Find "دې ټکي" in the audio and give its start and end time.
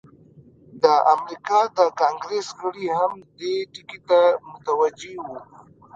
3.39-3.99